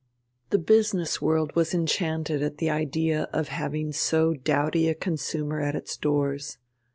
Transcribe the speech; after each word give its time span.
The 0.49 0.57
business 0.57 1.21
world 1.21 1.55
was 1.55 1.75
enchanted 1.75 2.41
at 2.41 2.57
the 2.57 2.71
idea 2.71 3.29
of 3.31 3.49
having 3.49 3.91
so 3.91 4.33
doughty 4.33 4.89
a 4.89 4.95
consumer 4.95 5.59
at 5.61 5.75
its 5.75 5.95
doors. 5.95 6.57